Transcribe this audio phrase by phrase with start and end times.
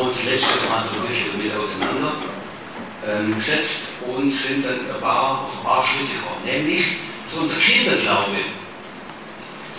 [0.00, 1.52] haben uns letztes Mal so ein bisschen damit
[3.04, 6.44] auseinandergesetzt ähm, und sind dann ein paar, auf ein paar Schlüsse gekommen.
[6.44, 6.84] Nämlich,
[7.24, 8.38] dass unser Kinderglaube,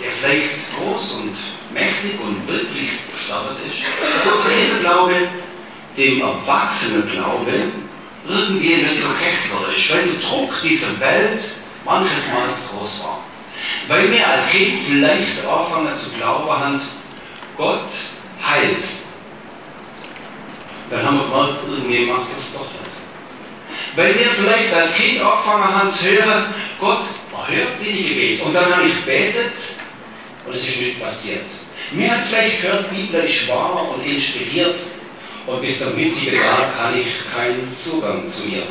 [0.00, 1.36] der vielleicht groß und
[1.74, 3.78] mächtig und wirklich gestartet ist,
[4.24, 5.28] dass unser Kinderglaube
[5.96, 7.72] dem Erwachsenenglaube
[8.28, 11.50] irgendwie nicht so recht ist, weil der Druck dieser Welt
[11.84, 13.18] manches Mal groß war.
[13.88, 16.80] Weil wir als Kind vielleicht anfangen zu glauben haben,
[17.56, 17.90] Gott
[18.44, 19.01] heilt.
[20.92, 23.96] Dann haben wir gemerkt, irgendwie macht das doch nicht.
[23.96, 26.44] Weil wir vielleicht als Kind angefangen haben zu hören,
[26.78, 27.04] Gott
[27.46, 28.42] hört die Gebet.
[28.42, 29.54] Und dann habe ich betet
[30.46, 31.46] und es ist nicht passiert.
[31.92, 34.76] Mir hat vielleicht gehört, die Bibel ist wahr und inspiriert
[35.46, 38.64] und bis zum heutigen Tag habe ich keinen Zugang zu ihr.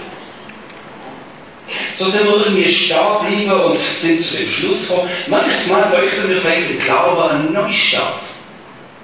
[1.95, 6.29] So sind wir irgendwie stark geblieben und sind zu dem Schluss gekommen, manches Mal bräuchten
[6.29, 8.21] wir vielleicht im Glauben einen Neustart.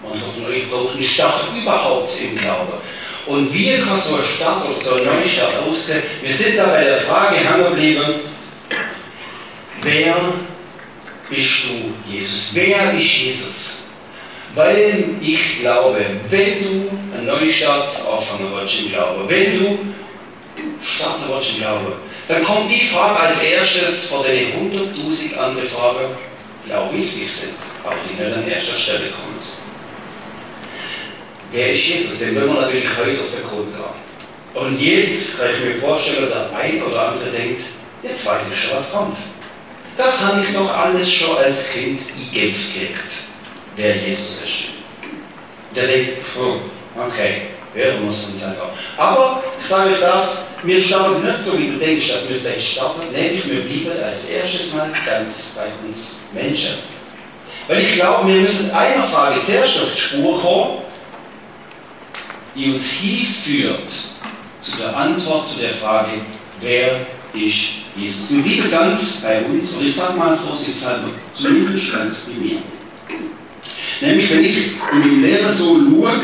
[0.04, 2.74] Und euch braucht einen Start überhaupt im Glauben.
[3.28, 3.54] Und
[4.16, 6.02] ein Start oder so Neustart aussehen?
[6.22, 8.22] Wir sind da bei der Frage hängen geblieben,
[9.82, 10.16] wer
[11.30, 12.52] bist du, Jesus?
[12.54, 13.78] Wer ist Jesus?
[14.56, 19.80] Weil ich glaube, wenn du einen Neustart anfangen willst im Glauben, wenn du
[20.82, 21.94] starten willst im Glauben,
[22.30, 26.16] dann kommt die Frage als erstes vor den 100.000 anderen Fragen,
[26.66, 29.57] die auch wichtig sind, aber die nicht an erster Stelle kommen.
[31.52, 32.20] Wer ist Jesus?
[32.20, 34.08] Den wollen wir natürlich heute auf den Grund gehen.
[34.54, 37.62] Und jetzt kann ich mir vorstellen, der ein oder andere denkt,
[38.04, 39.18] jetzt weiß ich schon, was kommt.
[39.96, 43.22] Das habe ich doch alles schon als Kind eingeimpft gekriegt,
[43.76, 44.54] wer Jesus ist.
[45.76, 46.14] Der denkt,
[46.96, 47.42] okay,
[47.74, 48.70] wer muss uns einfach.
[48.98, 52.74] Aber ich sage euch das, wir starten nicht so, wie du denkst, dass wir vielleicht
[52.74, 56.74] starten, nämlich wir blieben als erstes Mal ganz bei uns Menschen.
[57.68, 60.78] Weil ich glaube, wir müssen einer Frage zuerst auf die Spur kommen,
[62.58, 63.90] die uns hinführt
[64.58, 66.22] zu der Antwort zu der Frage,
[66.60, 68.32] wer ist Jesus?
[68.32, 72.58] Wir blieben ganz bei uns, und ich sage mal vorsichtshalber, zumindest ganz bei mir.
[74.02, 76.22] Nämlich, wenn ich in meinem Leben so schaue,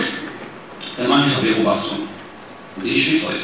[0.97, 1.99] dann mache ich eine Beobachtung.
[2.75, 3.41] Und die ist wie folgt.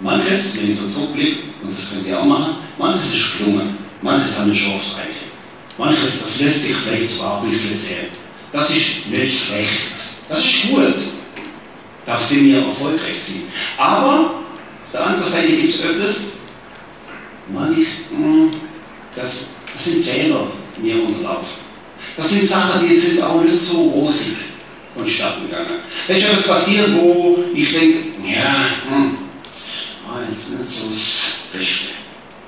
[0.00, 4.44] Manches, wenn ich so zurückblicke, und das könnt ihr auch machen, manches ist gelungen, manches
[4.44, 5.32] wir schon oft reingekriegt.
[5.78, 8.06] Manches, das lässt sich vielleicht zwar ein bisschen sehen.
[8.52, 9.92] Das ist nicht schlecht.
[10.28, 10.94] Das ist gut.
[12.06, 13.42] Darf sie mir erfolgreich sein.
[13.76, 16.32] Aber auf der anderen Seite gibt es etwas,
[17.52, 18.50] manch, hm,
[19.14, 20.46] das, das sind Fehler
[20.80, 21.66] mir unterlaufen.
[22.16, 24.36] Das sind Sachen, die sind auch nicht so rosig
[24.96, 25.80] vonstatten gegangen.
[26.06, 28.54] Da ist etwas passiert, wo ich denke, ja,
[28.88, 29.18] hm,
[30.06, 31.84] war jetzt nicht so das Beste.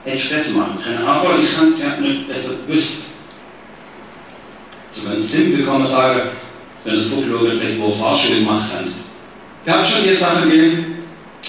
[0.04, 1.04] Hätte ich besser machen können.
[1.04, 3.00] Aber ich kann es ja nicht besser gewusst.
[4.90, 6.30] So ganz simpel kann man sagen,
[6.84, 8.94] wenn das so geschaut vielleicht wo Fahrschule gemacht haben.
[9.68, 11.04] Da hat schon die Sache gegeben,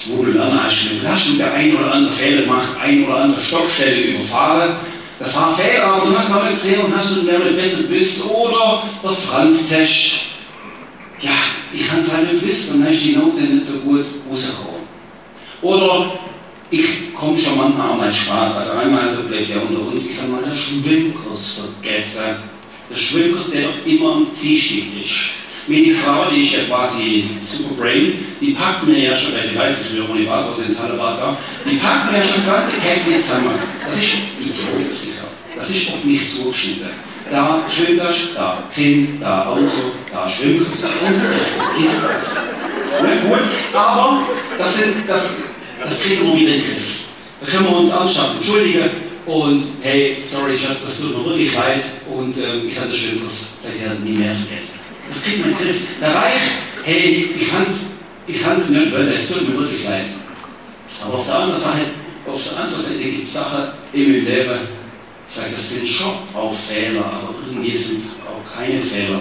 [0.08, 3.16] wo du lernen hast, jetzt hast du der ein oder andere Fehler gemacht, ein oder
[3.16, 4.76] andere Stoffstelle überfahren
[5.20, 8.24] das war Fehler, aber du hast nicht gesehen und hast du wer nicht besser gewusst.
[8.24, 10.12] Oder der Franz-Test.
[11.20, 11.30] Ja,
[11.74, 14.80] ich kann es halt nicht wissen dann ist die Note nicht so gut rausgekommen.
[15.60, 16.18] Oder
[16.70, 18.56] ich komme schon manchmal an meinen Spaß.
[18.56, 22.36] Also einmal so bleibt ja unter uns, ich habe mal den Schwimmkurs vergessen.
[22.90, 25.39] Der Schwimmkurs, der doch immer am Zielstieg ist.
[25.70, 29.82] Meine Frau, die ist ja quasi Superbrain, die packt mir ja schon, weil sie weiß,
[29.82, 32.76] ich will ohne Bad aus ins Hallenbad da, die packt mir ja schon das ganze
[32.80, 33.54] Päckchen zusammen.
[33.86, 35.28] Das ist idiotsicher.
[35.54, 36.88] Das ist auf mich zugeschnitten.
[37.30, 43.02] Da Schwimmtasch, da Kind, da Auto, da Schwimmkurs ich vergiss das.
[43.04, 43.40] Nicht gut,
[43.72, 44.22] aber
[44.58, 45.34] das, sind, das,
[45.80, 47.00] das kriegen wir wieder in den Griff.
[47.40, 48.90] Da können wir uns anschaffen, entschuldigen
[49.24, 53.94] und hey, sorry Schatz, das tut mir wirklich leid und ähm, ich hatte Schwimmkurs seither
[53.94, 54.79] nie mehr vergessen.
[55.10, 55.76] Das kriegt man in Griff.
[56.00, 56.38] Da reicht,
[56.84, 57.90] hey, ich kann es
[58.30, 60.06] ich kann's nicht wollen, es tut mir wirklich leid.
[61.04, 61.86] Aber auf der anderen Seite,
[62.26, 64.58] auf der anderen Seite gibt es Sachen in meinem Leben,
[65.28, 69.20] ich sage, das sind schon auch Fehler, aber irgendwie sind es auch keine Fehler.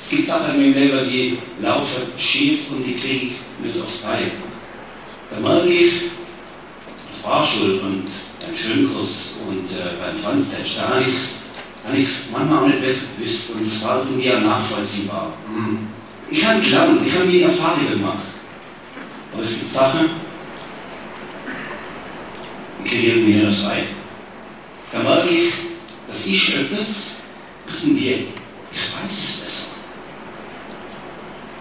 [0.00, 3.90] Es gibt Sachen in meinem Leben, die laufen schief und die kriege ich nicht auf
[4.02, 4.30] drei.
[5.30, 5.92] Da merke ich,
[7.22, 8.06] Fahrschule und
[8.40, 11.02] beim Schwimmkurs und äh, beim Franztest, da habe
[11.88, 15.32] habe ich es manchmal auch nicht besser gewusst und es war irgendwie auch nachvollziehbar.
[15.46, 15.78] Hm.
[16.30, 18.18] Ich habe gelernt, ich habe mir Erfahrung gemacht.
[19.32, 20.10] Aber es gibt Sachen,
[22.84, 23.84] die kriegen mir das frei.
[24.92, 25.52] Da merke ich,
[26.06, 27.16] dass ich etwas
[27.82, 28.26] irgendwie,
[28.70, 29.66] ich weiß es besser.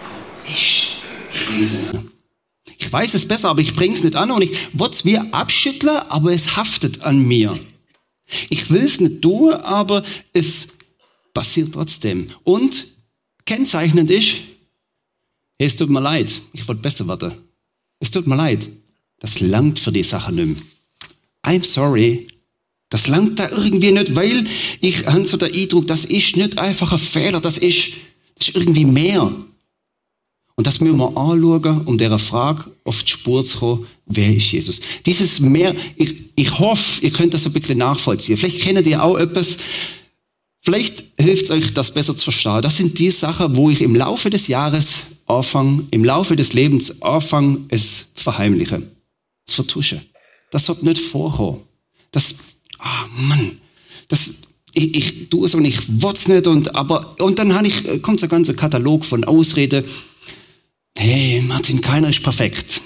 [0.03, 1.01] Aber ich,
[1.33, 2.11] ich bringe es nicht an.
[2.77, 4.57] Ich weiß es besser, aber ich bring's nicht an und ich
[4.91, 7.57] es wie abschütteln, aber es haftet an mir.
[8.49, 10.03] Ich will's nicht tun, aber
[10.33, 10.67] es
[11.33, 12.29] passiert trotzdem.
[12.43, 12.87] Und
[13.45, 14.37] kennzeichnend ist,
[15.57, 17.33] es tut mir leid, ich wollte besser werden.
[17.99, 18.69] Es tut mir leid,
[19.19, 20.63] das langt für die Sache nicht mehr.
[21.43, 22.27] I'm sorry,
[22.89, 24.45] das langt da irgendwie nicht, weil
[24.81, 27.89] ich habe so den Eindruck, das ist nicht einfach ein Fehler, das ist,
[28.35, 29.33] das ist irgendwie mehr.
[30.57, 34.51] Und das müssen wir anschauen, um dieser Frage auf die Spur zu kommen, wer ist
[34.51, 34.81] Jesus?
[35.05, 38.37] Dieses mehr, ich, ich hoffe, ihr könnt das ein bisschen nachvollziehen.
[38.37, 39.57] Vielleicht kennt ihr auch etwas,
[40.61, 42.63] vielleicht hilft es euch, das besser zu verstehen.
[42.63, 47.03] Das sind die Sachen, wo ich im Laufe des Jahres anfange, im Laufe des Lebens
[47.03, 48.89] anfange, es zu verheimlichen,
[49.45, 50.01] zu vertuschen.
[50.49, 51.59] Das sollte nicht vorkommen.
[52.11, 52.33] Das,
[52.79, 53.57] ah oh Mann,
[54.07, 54.33] das,
[54.73, 58.25] ich, ich tue es und ich es nicht und, aber, und dann ich, kommt so
[58.25, 59.83] ein ganzer Katalog von Ausreden,
[60.99, 62.81] Hey, Martin, keiner ist perfekt.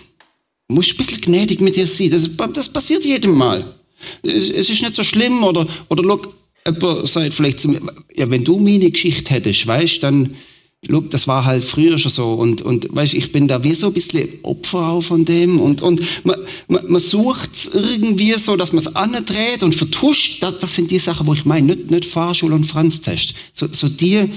[0.67, 2.11] Du musst ein bisschen gnädig mit dir sein.
[2.11, 3.63] Das, das passiert jedem Mal.
[4.21, 6.33] Es, es, ist nicht so schlimm oder, oder look,
[6.65, 7.79] jemand sagt vielleicht zu mir,
[8.13, 10.35] ja, wenn du meine Geschichte hättest, weißt, dann,
[10.87, 13.87] look, das war halt früher schon so und, und weißt, ich bin da wie so
[13.87, 16.35] ein bisschen Opfer auch von dem und, und man,
[16.67, 20.43] man, man sucht es irgendwie so, dass man es andreht und vertuscht.
[20.43, 23.35] Das, das sind die Sachen, wo ich meine, nicht, nicht Fahrschule und Franz-Test.
[23.53, 24.29] So, so die,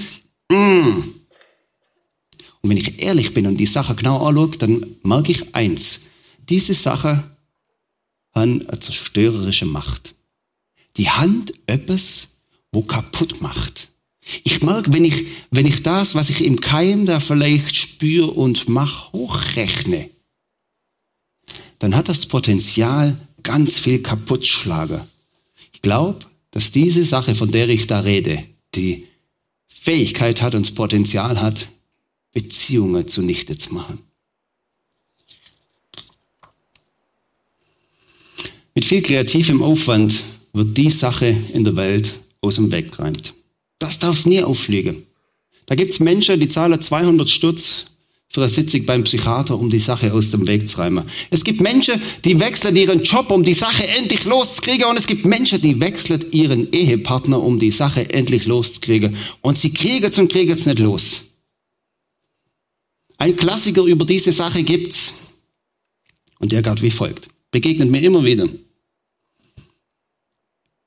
[0.49, 1.03] mm,
[2.65, 6.05] und wenn ich ehrlich bin und die Sache genau anschaue, dann merke ich eins.
[6.49, 7.17] Diese Sache
[8.31, 10.15] hat eine zerstörerische Macht.
[10.97, 12.37] Die Hand etwas,
[12.71, 13.89] wo kaputt macht.
[14.43, 18.67] Ich merke, wenn ich, wenn ich das, was ich im Keim da vielleicht spüre und
[18.67, 20.09] mache, hochrechne,
[21.77, 25.01] dann hat das Potenzial, ganz viel kaputt schlagen.
[25.71, 29.05] Ich glaube, dass diese Sache, von der ich da rede, die
[29.67, 31.67] Fähigkeit hat und das Potenzial hat,
[32.35, 33.99] Beziehungen zunichte zu machen.
[38.75, 40.21] Mit viel kreativem Aufwand
[40.51, 43.33] wird die Sache in der Welt aus dem Weg geräumt.
[43.79, 45.03] Das darf nie auffliegen.
[45.65, 47.85] Da gibt es Menschen, die zahlen 200 Stutz
[48.27, 51.05] für eine Sitzung beim Psychiater, um die Sache aus dem Weg zu räumen.
[51.29, 54.87] Es gibt Menschen, die wechseln ihren Job, um die Sache endlich loszukriegen.
[54.87, 59.15] Und es gibt Menschen, die wechseln ihren Ehepartner, um die Sache endlich loszukriegen.
[59.39, 61.24] Und sie kriegen es und kriegen es nicht los.
[63.17, 65.21] Ein Klassiker über diese Sache gibt's.
[66.39, 67.29] Und der geht wie folgt.
[67.51, 68.47] Begegnet mir immer wieder.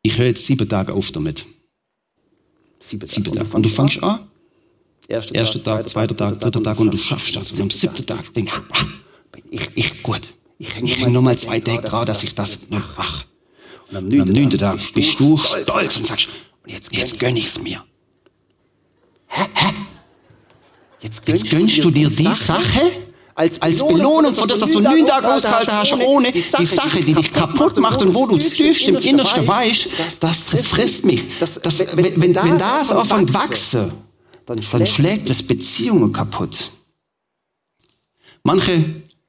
[0.03, 1.47] Ich höre jetzt sieben Tage auf damit.
[2.81, 3.57] Sieben, sieben Tage.
[3.57, 4.29] Und du fängst an.
[5.09, 7.53] Erster, Erster Tag, zweiter Tag, dritter Tag und du schaffst das.
[7.53, 8.87] Und am siebten Tag denkst du, ah,
[9.51, 10.21] ich, ich, gut.
[10.59, 13.25] Ich hänge häng noch mal zwei Tage dran, dass ich das noch mache.
[13.91, 16.29] Und am neunten Tag bist du stolz und sagst,
[16.63, 17.83] und jetzt, jetzt gönn ich's mir.
[19.29, 19.47] Hä?
[19.55, 19.75] Hä?
[21.01, 22.93] Jetzt gönnst, Jetzt gönnst du dir die Sache, Sache
[23.35, 26.67] als, als Belohnung für das, dass du neun Tage ausgehalten hast, ohne die Sache, die,
[26.67, 29.89] Sache, die dich kaputt macht und wo du tiefst im Innersten weißt,
[30.19, 31.23] das zerfrisst mich.
[31.39, 33.93] Das, das, wenn, wenn, wenn das anfängt wachsen,
[34.47, 36.71] dann schlägt es Beziehungen kaputt.
[38.43, 38.85] Manche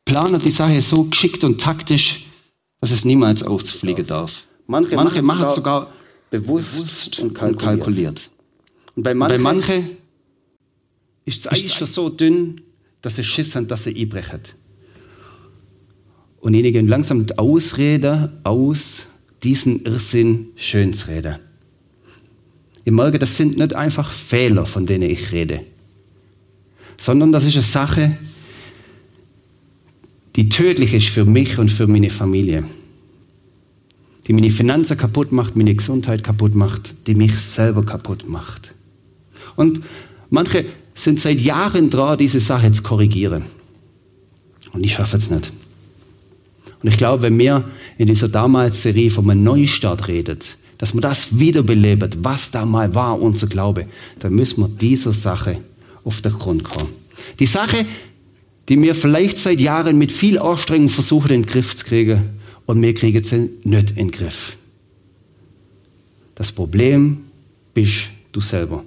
[0.06, 2.26] planen die Sache so geschickt und taktisch,
[2.82, 4.44] dass es niemals ausfliegen darf.
[4.66, 5.88] Manche, Manche machen es sogar
[6.32, 8.32] bewusst und kalkuliert.
[8.96, 9.84] Und bei manchen, bei manche
[11.26, 12.62] ist das Eis schon so dünn,
[13.02, 14.42] dass sie Schiss haben, dass sie einbrechen.
[16.40, 19.08] Und ihnen gehen langsam die Ausrede aus,
[19.44, 21.40] diesen Irrsinn schön zu reden.
[22.86, 25.62] Ich merke, das sind nicht einfach Fehler, von denen ich rede,
[26.98, 28.18] sondern das ist eine Sache,
[30.36, 32.64] die tödlich ist für mich und für meine Familie.
[34.28, 38.74] Die meine Finanzen kaputt macht, meine Gesundheit kaputt macht, die mich selber kaputt macht.
[39.56, 39.82] Und
[40.30, 40.66] manche
[41.00, 43.44] sind seit Jahren dran, diese Sache zu korrigieren.
[44.74, 45.52] Und ich schaffe es nicht.
[46.82, 47.64] Und ich glaube, wenn wir
[47.98, 52.94] in dieser damals Serie von einem Neustart redet, dass man das wiederbelebt, was da mal
[52.96, 53.88] war, unser Glaube,
[54.20, 55.58] dann müssen wir dieser Sache
[56.04, 56.90] auf den Grund kommen.
[57.40, 57.86] Die Sache,
[58.70, 62.30] die wir vielleicht seit Jahren mit viel Anstrengung versuchen, in den Griff zu kriegen,
[62.66, 64.56] und wir kriegen sie nicht in den Griff.
[66.36, 67.18] Das Problem
[67.74, 68.84] bist du selber.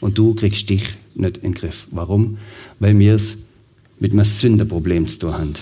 [0.00, 1.86] Und du kriegst dich nicht in den Griff.
[1.90, 2.38] Warum?
[2.78, 3.38] Weil wir es
[3.98, 5.54] mit einem Sündeproblem zu tun haben.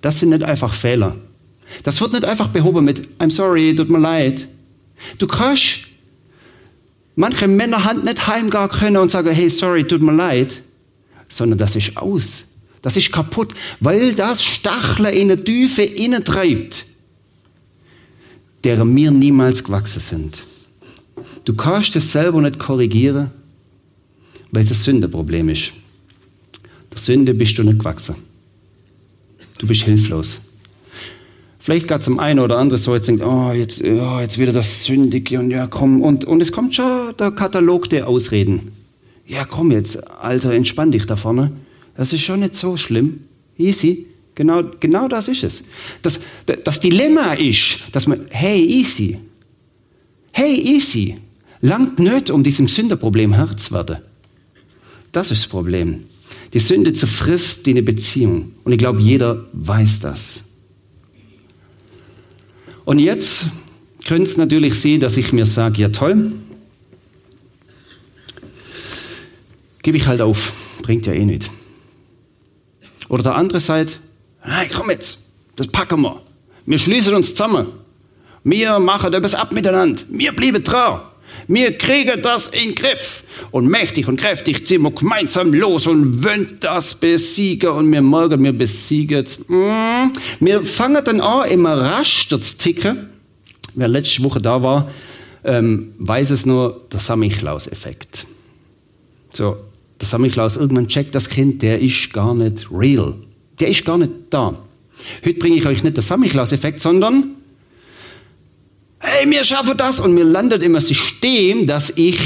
[0.00, 1.16] Das sind nicht einfach Fehler.
[1.82, 4.48] Das wird nicht einfach behoben mit I'm sorry, tut mir leid.
[5.18, 5.80] Du kannst
[7.16, 10.62] manche Männer Hand nicht heimgehen können und sagen, hey, sorry, tut mir leid,
[11.28, 12.44] sondern das ist aus.
[12.82, 16.84] Das ist kaputt, weil das Stacheln in eine Tiefe innen treibt,
[18.64, 20.44] deren wir niemals gewachsen sind.
[21.44, 23.30] Du kannst es selber nicht korrigieren,
[24.50, 25.72] weil es ein Sündeproblem ist.
[26.90, 28.16] Der Sünde bist du nicht gewachsen.
[29.58, 30.40] Du bist hilflos.
[31.58, 34.84] Vielleicht es am einen oder anderen so, jetzt denkt, oh, jetzt, oh, jetzt wieder das
[34.84, 36.02] Sündige und ja, komm.
[36.02, 38.72] Und, und es kommt schon der Katalog der Ausreden.
[39.26, 41.52] Ja, komm jetzt, Alter, entspann dich da vorne.
[41.96, 43.20] Das ist schon nicht so schlimm.
[43.56, 44.06] Easy.
[44.34, 45.62] Genau, genau das ist es.
[46.02, 46.18] Das,
[46.64, 49.18] das Dilemma ist, dass man, hey, easy.
[50.32, 51.16] Hey, easy.
[51.62, 53.98] Langt nicht, um diesem Sünderproblem Herr zu werden.
[55.12, 56.04] Das ist das Problem.
[56.52, 58.52] Die Sünde zerfrisst die Beziehung.
[58.64, 60.42] Und ich glaube, jeder weiß das.
[62.84, 63.46] Und jetzt
[64.04, 66.32] könnte es natürlich sehen, dass ich mir sage, ja toll,
[69.82, 70.52] gebe ich halt auf,
[70.82, 71.48] bringt ja eh nicht.
[73.08, 74.00] Oder der andere sagt,
[74.44, 75.18] nein, komm jetzt,
[75.54, 76.22] das packen wir.
[76.66, 77.68] Wir schließen uns zusammen.
[78.42, 80.02] Wir machen etwas ab miteinander.
[80.08, 81.02] Wir bleiben dran.
[81.48, 83.24] Wir kriegen das in Griff.
[83.50, 87.70] Und mächtig und kräftig ziehen wir gemeinsam los und wollen das besiegen.
[87.70, 89.26] Und wir merken, wir besiegen.
[89.48, 90.12] Mm.
[90.40, 93.08] Wir fangen dann an, immer rasch zu ticken.
[93.74, 94.90] Wer letzte Woche da war,
[95.44, 98.26] ähm, weiß es nur, der Samichlaus-Effekt.
[99.32, 99.56] So,
[100.00, 103.14] der Samichlaus, irgendwann checkt das Kind, der ist gar nicht real.
[103.60, 104.58] Der ist gar nicht da.
[105.24, 107.36] Heute bringe ich euch nicht den Samichlaus-Effekt, sondern
[109.02, 112.18] hey, wir schaffen das und mir landet im System, das ich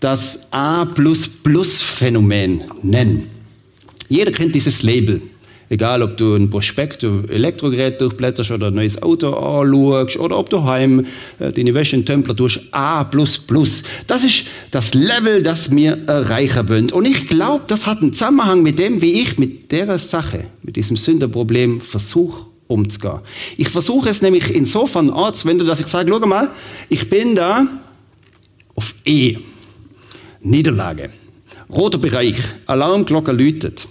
[0.00, 3.22] das A++-Phänomen nenne.
[4.08, 5.22] Jeder kennt dieses Label.
[5.70, 10.48] Egal, ob du ein Prospekt, ein Elektrogerät durchblätterst oder ein neues Auto anschaust oder ob
[10.48, 11.04] du heim
[11.38, 13.04] äh, deine Wäsche in Templer durch A++.
[14.06, 16.90] Das ist das Level, das wir erreichen wollen.
[16.90, 20.76] Und ich glaube, das hat einen Zusammenhang mit dem, wie ich mit der Sache, mit
[20.76, 23.20] diesem Sünderproblem versuche umzugehen.
[23.56, 26.50] Ich versuche es nämlich insofern anzuwenden, dass ich sage, schau mal,
[26.88, 27.66] ich bin da
[28.76, 29.36] auf E.
[30.40, 31.10] Niederlage.
[31.70, 32.36] Roter Bereich.
[32.66, 33.88] Alarmglocke läutet.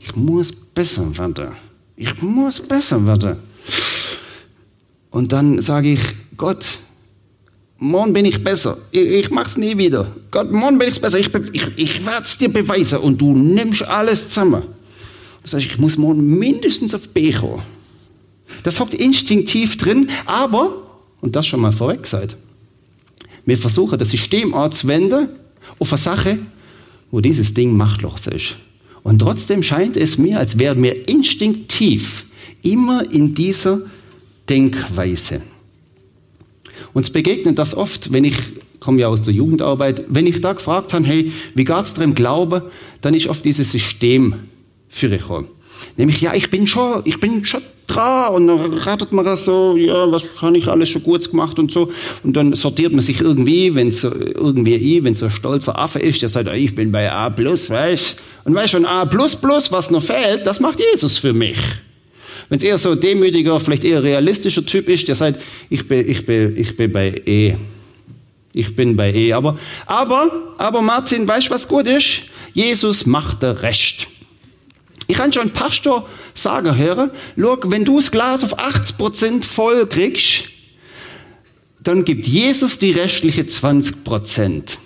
[0.00, 1.48] Ich muss besser werden.
[1.96, 3.36] Ich muss besser werden.
[5.10, 6.00] Und dann sage ich,
[6.36, 6.78] Gott,
[7.78, 8.78] morgen bin ich besser.
[8.90, 10.14] Ich, ich mach's nie wieder.
[10.30, 11.18] Gott, morgen bin ich besser.
[11.18, 12.98] Ich, ich, ich werde es dir beweisen.
[12.98, 14.62] Und du nimmst alles zusammen.
[15.42, 17.62] Das heißt, ich muss morgen mindestens auf B kommen.
[18.62, 20.82] Das hockt instinktiv drin, aber,
[21.20, 22.36] und das schon mal vorweg seid,
[23.46, 25.28] wir versuchen das System anzuwenden
[25.78, 26.38] auf eine Sache,
[27.10, 28.56] wo dieses Ding machtlos ist.
[29.02, 32.26] Und trotzdem scheint es mir, als wären wir instinktiv
[32.62, 33.80] immer in dieser
[34.48, 35.42] Denkweise.
[36.92, 38.36] Uns begegnet das oft, wenn ich,
[38.80, 42.14] komme ja aus der Jugendarbeit, wenn ich da gefragt habe, hey, wie geht's dir im
[42.14, 42.62] Glauben,
[43.00, 44.34] dann ist oft dieses System
[44.88, 45.48] für ich
[45.96, 50.10] Nämlich, ja, ich bin schon, ich bin schon dran und dann ratet man so, ja,
[50.10, 51.90] was habe ich alles schon gut gemacht und so.
[52.22, 55.98] Und dann sortiert man sich irgendwie, wenn es irgendwie ich, wenn so ein stolzer Affe
[55.98, 60.46] ist, der sagt, ich bin bei A+, weißt Und weißt schon, A++, was noch fehlt,
[60.46, 61.58] das macht Jesus für mich.
[62.48, 66.24] Wenn es eher so demütiger, vielleicht eher realistischer Typ ist, der sagt, ich bin, ich
[66.24, 67.56] bin, ich bin bei E.
[68.54, 69.32] Ich bin bei E.
[69.34, 72.22] Aber, aber, aber Martin, weißt du, was gut ist?
[72.54, 74.08] Jesus macht der Recht.
[75.08, 80.44] Ich kann schon Pastor sagen, hören, schau, wenn du das Glas auf 80% voll kriegst,
[81.82, 84.76] dann gibt Jesus die restliche 20%.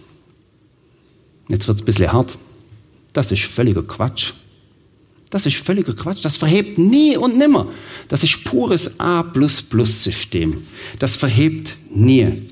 [1.48, 2.38] Jetzt wird es ein bisschen hart.
[3.12, 4.32] Das ist völliger Quatsch.
[5.28, 6.24] Das ist völliger Quatsch.
[6.24, 7.66] Das verhebt nie und nimmer.
[8.06, 10.62] Das ist pures A-System.
[11.00, 12.48] Das verhebt nie.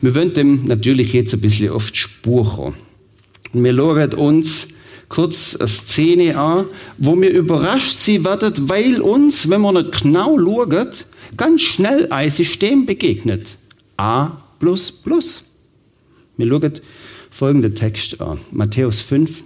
[0.00, 2.74] Wir wollen dem natürlich jetzt ein bisschen oft Spur
[3.52, 4.73] Wir schauen uns
[5.14, 6.66] kurz eine Szene an,
[6.98, 11.06] wo wir überrascht sie werden, weil uns, wenn man nicht genau schaut,
[11.36, 13.56] ganz schnell ein System begegnet.
[13.96, 15.44] A plus plus.
[16.36, 16.72] Wir schauen
[17.30, 18.38] folgenden Text an.
[18.50, 19.44] Matthäus 5.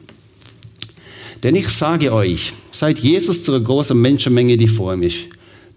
[1.42, 5.18] Denn ich sage euch, seid Jesus zu einer großen Menschenmenge, die vor ihm ist.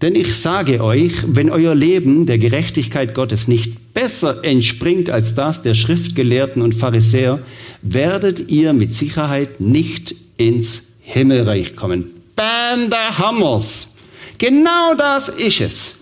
[0.02, 5.62] Denn ich sage euch, wenn euer Leben der Gerechtigkeit Gottes nicht besser entspringt als das
[5.62, 7.40] der Schriftgelehrten und Pharisäer,
[7.84, 12.06] werdet ihr mit Sicherheit nicht ins Himmelreich kommen.
[12.36, 13.94] Bam, da Hammers.
[14.40, 15.96] Genau das ist es.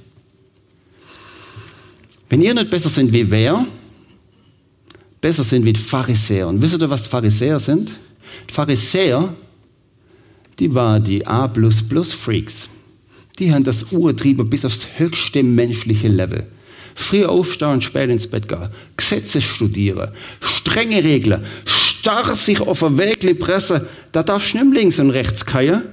[2.29, 3.65] Wenn ihr nicht besser sind wie wer,
[5.19, 6.47] besser sind wie die Pharisäer.
[6.47, 7.91] Und wisst ihr, was Pharisäer sind?
[8.49, 9.33] Die Pharisäer,
[10.57, 12.69] die waren die A++-Freaks.
[13.39, 16.45] Die haben das Urtrieben bis aufs höchste menschliche Level.
[16.93, 18.69] Früh aufstehen spät ins Bett gehen.
[18.97, 20.11] Gesetze studieren.
[20.41, 21.45] Strenge Regeln.
[21.65, 23.81] Starr sich auf ein Weg pressen.
[24.11, 25.83] Da darfst du nicht links und rechts gehen.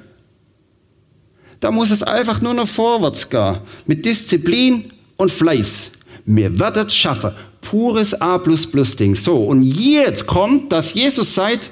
[1.60, 3.58] Da muss es einfach nur noch vorwärts gehen.
[3.86, 5.92] Mit Disziplin und Fleiß.
[6.24, 7.32] Wir werden es schaffen.
[7.60, 9.14] Pures A++-Ding.
[9.14, 11.70] So, und jetzt kommt, dass Jesus sagt,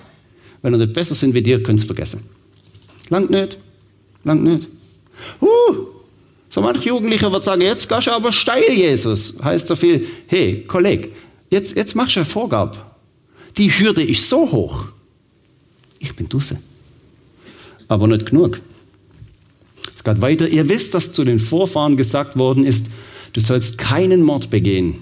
[0.62, 2.22] wenn ihr nicht besser sind wie dir, könnt ihr es vergessen.
[3.10, 3.58] Langt nicht.
[4.22, 4.68] Lang nicht.
[5.40, 5.86] Uh,
[6.48, 9.34] so manch Jugendlicher wird sagen, jetzt gehst du aber steil, Jesus.
[9.42, 11.10] Heißt so viel, hey, Kollege,
[11.50, 12.76] jetzt, jetzt machst du eine Vorgabe.
[13.56, 14.86] Die Hürde ist so hoch.
[15.98, 16.60] Ich bin Dusse.
[17.88, 18.60] Aber nicht genug.
[19.96, 20.48] Es geht weiter.
[20.48, 22.86] Ihr wisst, dass zu den Vorfahren gesagt worden ist,
[23.32, 24.96] du sollst keinen Mord begehen.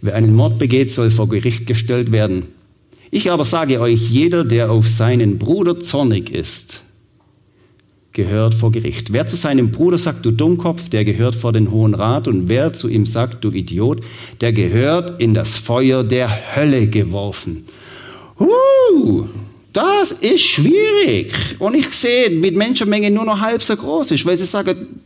[0.00, 2.46] Wer einen Mord begeht, soll vor Gericht gestellt werden.
[3.10, 6.82] Ich aber sage euch, jeder, der auf seinen Bruder zornig ist,
[8.18, 9.12] gehört vor Gericht.
[9.12, 12.26] Wer zu seinem Bruder sagt, du Dummkopf, der gehört vor den Hohen Rat.
[12.26, 14.00] Und wer zu ihm sagt, du Idiot,
[14.40, 17.64] der gehört in das Feuer der Hölle geworfen.
[18.40, 19.26] Uh,
[19.72, 21.32] das ist schwierig.
[21.60, 25.00] Und ich sehe, mit Menschenmenge nur noch halb so groß ist, weil sie sagen,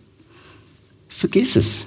[1.10, 1.84] vergiss es.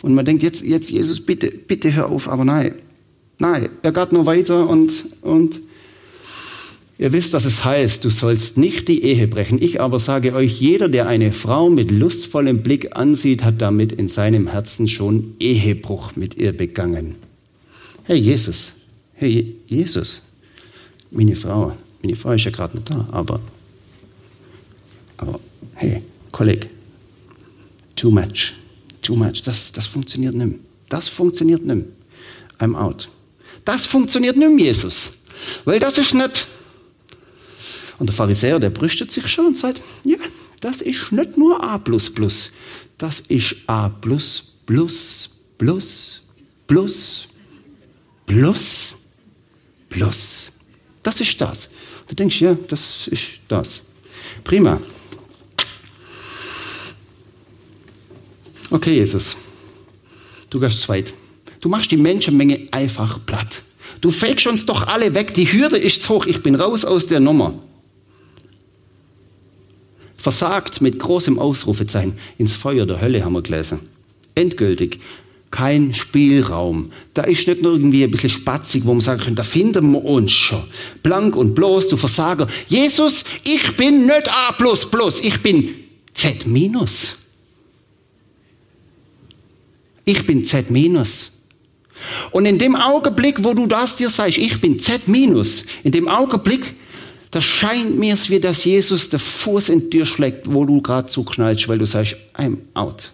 [0.00, 2.76] Und man denkt, jetzt, jetzt Jesus, bitte, bitte hör auf, aber nein,
[3.38, 5.60] nein, er geht nur weiter und, und
[7.00, 9.62] Ihr wisst, dass es heißt, du sollst nicht die Ehe brechen.
[9.62, 14.08] Ich aber sage euch, jeder, der eine Frau mit lustvollem Blick ansieht, hat damit in
[14.08, 17.14] seinem Herzen schon Ehebruch mit ihr begangen.
[18.02, 18.72] Hey Jesus,
[19.14, 20.22] hey Jesus,
[21.12, 23.40] meine Frau, meine Frau ist ja gerade nicht da, aber,
[25.18, 25.38] aber
[25.74, 26.66] hey, Kollege,
[27.94, 28.54] too much,
[29.02, 30.56] too much, das, das funktioniert nicht.
[30.88, 31.84] Das funktioniert nicht.
[32.58, 33.08] I'm out.
[33.64, 35.10] Das funktioniert nicht Jesus.
[35.64, 36.48] Weil das ist nicht
[37.98, 40.18] und der Pharisäer, der brüstet sich schon und sagt, ja,
[40.60, 41.80] das ist nicht nur A++,
[42.98, 45.30] das ist A++, plus, plus,
[46.66, 47.28] plus,
[48.26, 48.96] plus,
[49.88, 50.52] plus.
[51.02, 51.68] Das ist das.
[52.08, 53.82] Du denkst, ja, das ist das.
[54.44, 54.80] Prima.
[58.70, 59.36] Okay, Jesus,
[60.50, 61.12] du gehst zweit.
[61.60, 63.62] Du machst die Menschenmenge einfach platt.
[64.00, 65.34] Du fegst uns doch alle weg.
[65.34, 66.26] Die Hürde ist zu hoch.
[66.26, 67.54] Ich bin raus aus der Nummer
[70.30, 72.18] versagt mit großem Ausrufezeichen.
[72.36, 73.80] Ins Feuer der Hölle haben wir gelesen.
[74.34, 75.00] Endgültig.
[75.50, 76.92] Kein Spielraum.
[77.14, 80.04] Da ist nicht nur irgendwie ein bisschen spatzig, wo man sagen kann, da finden wir
[80.04, 80.64] uns schon.
[81.02, 82.46] Blank und bloß, du Versager.
[82.66, 84.54] Jesus, ich bin nicht A++,
[85.22, 85.74] ich bin
[86.12, 86.44] Z-.
[90.04, 90.66] Ich bin Z-.
[92.32, 96.74] Und in dem Augenblick, wo du das dir sagst, ich bin Z-, in dem Augenblick
[97.30, 101.08] da scheint mir wie, dass Jesus der Fuß in die Tür schlägt, wo du gerade
[101.08, 103.12] zuknallst, weil du sagst, I'm out.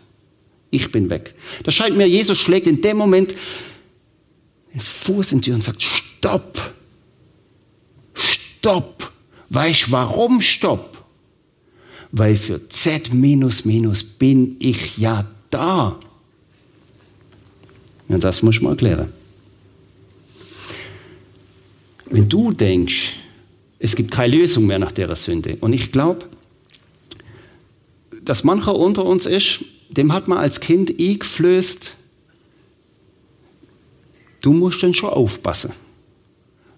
[0.70, 1.35] Ich bin weg.
[1.64, 3.35] Da scheint mir, Jesus schlägt in dem Moment
[4.72, 6.74] den Fuß in die Tür und sagt, stopp.
[8.14, 9.12] Stopp.
[9.50, 11.05] Weißt du, warum stopp?
[12.12, 15.98] Weil für Z minus minus bin ich ja da.
[18.09, 19.12] Ja, das muss mal erklären.
[22.07, 23.14] Wenn du denkst,
[23.85, 25.59] es gibt keine Lösung mehr nach der Sünde.
[25.61, 26.25] Und ich glaube,
[28.23, 31.94] dass mancher unter uns ist, dem hat man als Kind eingeflößt,
[34.40, 35.73] du musst dann schon aufpassen.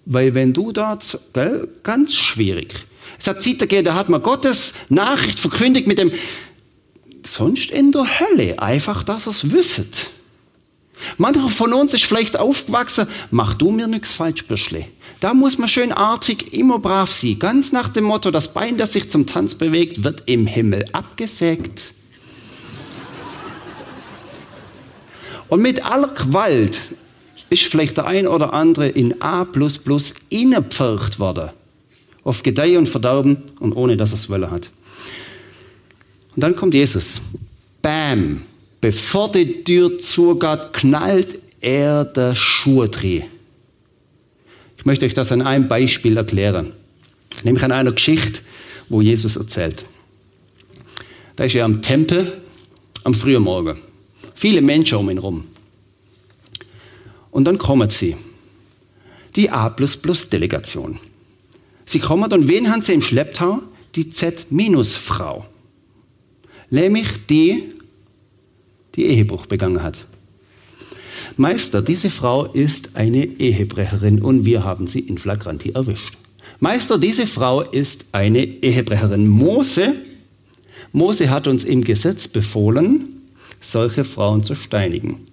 [0.04, 2.74] Weil wenn du dort, gell, ganz schwierig.
[3.20, 6.10] Es hat Zeit gegeben, da hat man Gottes Nachricht verkündigt mit dem,
[7.24, 10.10] sonst in der Hölle, einfach, dass er es wisset.
[11.18, 14.86] Mancher von uns ist vielleicht aufgewachsen, mach du mir nichts falsch, Bürschle.
[15.20, 17.38] Da muss man schön artig, immer brav sein.
[17.38, 21.94] Ganz nach dem Motto, das Bein, das sich zum Tanz bewegt, wird im Himmel abgesägt.
[25.48, 26.92] Und mit aller Gewalt
[27.50, 29.46] ist vielleicht der ein oder andere in A
[30.28, 31.50] innepfercht worden.
[32.24, 34.70] Auf Gedeih und Verdauben und ohne dass er es wollen hat.
[36.34, 37.20] Und dann kommt Jesus.
[37.80, 38.42] Bam!
[38.80, 43.24] Bevor die Tür zugeht, knallt er der Schuh drin
[44.86, 46.72] möchte euch das an einem Beispiel erklären.
[47.42, 48.40] Nämlich an einer Geschichte,
[48.88, 49.84] wo Jesus erzählt.
[51.34, 52.40] Da ist er am Tempel
[53.04, 53.76] am frühen Morgen.
[54.34, 55.44] Viele Menschen um ihn herum.
[57.30, 58.16] Und dann kommen sie.
[59.34, 60.98] Die A-Delegation.
[61.84, 63.62] Sie kommen und wen haben sie im Schlepptau?
[63.96, 65.46] Die Z-Frau.
[66.70, 67.74] Nämlich die,
[68.96, 70.06] die Ehebruch begangen hat.
[71.36, 76.16] Meister, diese Frau ist eine Ehebrecherin und wir haben sie in flagranti erwischt.
[76.60, 79.28] Meister, diese Frau ist eine Ehebrecherin.
[79.28, 79.94] Mose,
[80.92, 83.20] Mose hat uns im Gesetz befohlen,
[83.60, 85.26] solche Frauen zu steinigen.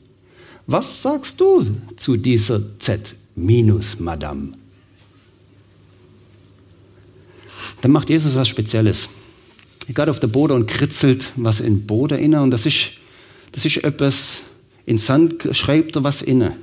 [0.68, 1.66] Was sagst du
[1.98, 4.52] zu dieser Z minus Madame?
[7.82, 9.10] Dann macht Jesus was Spezielles.
[9.88, 12.92] Er geht auf der Boden und kritzelt was in Boden inne und das ist,
[13.54, 14.44] das ist etwas,
[14.86, 16.58] in Sand schreibt er was inne.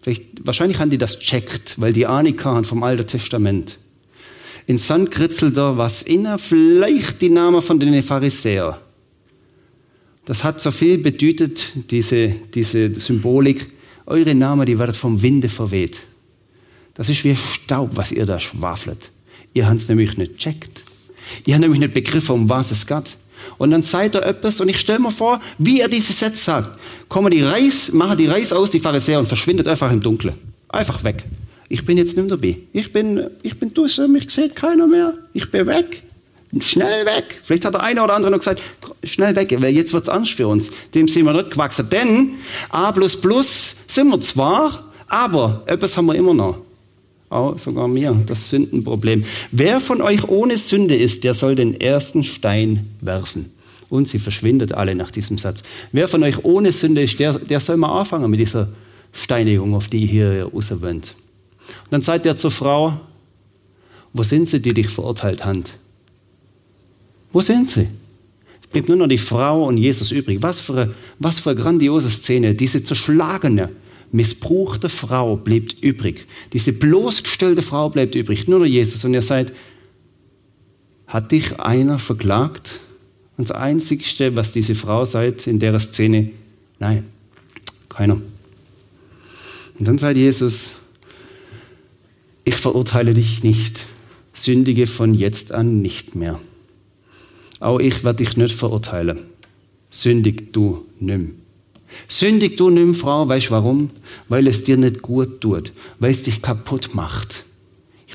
[0.00, 3.78] Vielleicht, wahrscheinlich haben die das checkt, weil die Ahnung haben vom Alten Testament.
[4.66, 8.76] in Sand kritzelt er was inne, vielleicht die Name von den Pharisäern.
[10.24, 13.70] Das hat so viel bedeutet, diese, diese Symbolik.
[14.06, 16.00] Eure Namen, die werden vom Winde verweht.
[16.94, 19.10] Das ist wie Staub, was ihr da schwafelt.
[19.52, 20.84] Ihr habt es nämlich nicht checkt.
[21.44, 23.16] Ihr habt nämlich nicht begriffen, um was es geht.
[23.58, 26.78] Und dann seid ihr etwas, und ich stelle mir vor, wie er diese Sätze sagt.
[27.08, 30.34] Kommen die Reis, machen die Reis aus, die Pharisäer, und verschwindet einfach im Dunkeln.
[30.68, 31.24] Einfach weg.
[31.68, 32.58] Ich bin jetzt nicht mehr dabei.
[32.72, 35.14] Ich bin, ich bin draußen, mich sieht keiner mehr.
[35.32, 36.02] Ich bin weg.
[36.60, 37.40] Schnell weg.
[37.42, 38.60] Vielleicht hat der eine oder andere noch gesagt,
[39.02, 40.70] schnell weg, weil jetzt wird es ernst für uns.
[40.94, 41.88] Dem sind wir nicht gewachsen.
[41.90, 42.34] Denn
[42.70, 46.58] A sind wir zwar, aber etwas haben wir immer noch.
[47.34, 49.24] Auch sogar mir, das Sündenproblem.
[49.50, 53.50] Wer von euch ohne Sünde ist, der soll den ersten Stein werfen.
[53.90, 55.64] Und sie verschwindet alle nach diesem Satz.
[55.90, 58.68] Wer von euch ohne Sünde ist, der, der soll mal anfangen mit dieser
[59.12, 61.16] Steinigung, auf die hier rauswöhnt.
[61.84, 63.00] Und dann sagt er zur Frau,
[64.12, 65.64] wo sind sie, die dich verurteilt haben?
[67.32, 67.88] Wo sind sie?
[68.62, 70.40] Es blieb nur noch die Frau und Jesus übrig.
[70.40, 72.54] Was für eine, was für eine grandiose Szene.
[72.54, 73.70] Diese zerschlagene,
[74.12, 76.26] missbrauchte Frau bleibt übrig.
[76.52, 78.48] Diese bloßgestellte Frau bleibt übrig.
[78.48, 79.04] Nur noch Jesus.
[79.04, 79.52] Und er sagt,
[81.06, 82.80] hat dich einer verklagt?
[83.36, 86.30] Und das Einzige, was diese Frau sagt in der Szene,
[86.78, 87.04] nein,
[87.88, 88.20] keiner.
[89.78, 90.74] Und dann sagt Jesus,
[92.44, 93.86] ich verurteile dich nicht,
[94.34, 96.38] sündige von jetzt an nicht mehr.
[97.60, 99.20] Auch ich werde dich nicht verurteilen.
[99.90, 101.36] Sündig du nimm.
[102.08, 103.90] Sündig du nimm, Frau, weißt warum?
[104.28, 107.44] Weil es dir nicht gut tut, weil es dich kaputt macht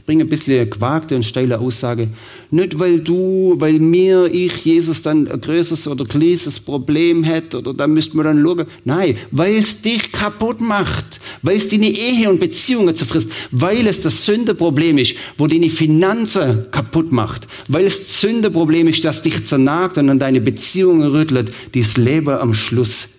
[0.09, 2.07] bringe ein bisschen eine gewagte und steile Aussage.
[2.49, 7.75] Nicht, weil du, weil mir, ich, Jesus dann ein größeres oder kleines Problem hätte oder
[7.75, 8.65] da müsste man dann schauen.
[8.85, 14.01] Nein, weil es dich kaputt macht, weil es deine Ehe und Beziehungen zerfrisst, weil es
[14.01, 19.45] das Sündeproblem ist, wo deine Finanzen kaputt macht, weil es das Sündeproblem ist, das dich
[19.45, 23.09] zernagt und an deine Beziehungen rüttelt, die das Leben am Schluss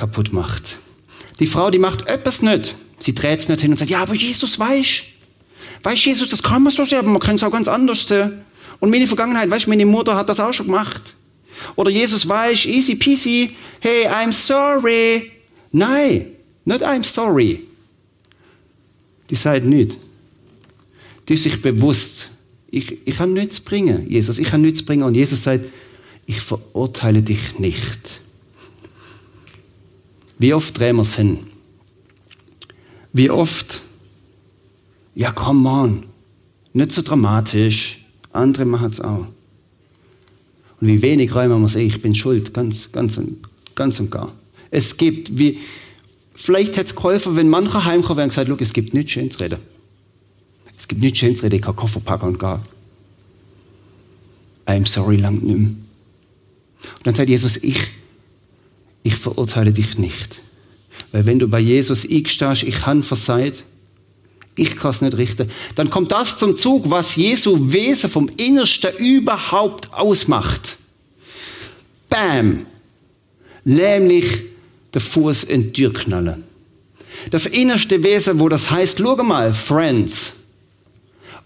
[0.00, 0.78] kaputt macht.
[1.40, 2.74] Die Frau, die macht etwas nicht.
[2.98, 5.02] Sie dreht es nicht hin und sagt, ja, aber Jesus weiß.
[5.82, 8.42] Weißt Jesus, das kann man so sehen, aber man kann es auch ganz anders sehen.
[8.78, 11.16] Und meine Vergangenheit, weißt meine Mutter hat das auch schon gemacht.
[11.76, 15.32] Oder Jesus weiß, easy peasy, hey, I'm sorry.
[15.70, 16.28] Nein,
[16.64, 17.66] nicht I'm sorry.
[19.28, 19.98] Die sagt nicht.
[21.28, 22.30] Die ist sich bewusst,
[22.70, 25.02] ich, ich kann nichts bringen, Jesus, ich kann nichts bringen.
[25.02, 25.66] Und Jesus sagt,
[26.26, 28.22] ich verurteile dich nicht.
[30.40, 31.38] Wie oft drehen wir es hin?
[33.12, 33.82] Wie oft
[35.14, 36.04] ja, come on.
[36.72, 37.98] Nicht so dramatisch.
[38.32, 39.26] Andere machen es auch.
[40.80, 43.20] Und wie wenig räumen wir sehen, ich bin schuld, ganz, ganz,
[43.74, 44.32] ganz und gar.
[44.70, 45.58] Es gibt, wie,
[46.34, 49.30] vielleicht hätte es geholfen, wenn mancher heimkommen wäre und gesagt, look, es gibt nichts schön
[49.30, 49.58] zu reden.
[50.78, 52.62] Es gibt nichts schön zu reden, ich kann Koffer packen und gar.
[54.66, 55.84] I'm sorry, lang nimm.
[56.96, 57.78] Und dann sagt Jesus, ich,
[59.02, 60.40] ich verurteile dich nicht.
[61.12, 63.64] Weil wenn du bei Jesus eingestehst, ich habe versagt,
[64.56, 65.50] ich kann es nicht richten.
[65.74, 70.76] Dann kommt das zum Zug, was Jesu Wesen vom Innersten überhaupt ausmacht.
[72.08, 72.66] Bam!
[73.64, 74.42] Nämlich
[74.92, 76.44] der Fuß in die Tür knallen.
[77.30, 80.32] Das innerste Wesen, wo das heißt, schau mal, Friends,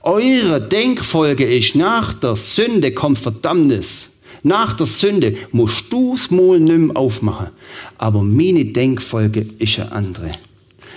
[0.00, 4.10] eure Denkfolge ist, nach der Sünde kommt Verdammnis.
[4.44, 7.48] Nach der Sünde musst du es mal nicht mehr aufmachen.
[7.96, 10.32] Aber meine Denkfolge ist eine andere.